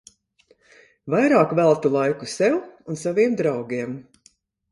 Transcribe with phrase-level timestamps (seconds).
[1.15, 2.57] Vairāk veltu laiku sev
[2.93, 3.93] un saviem draugiem.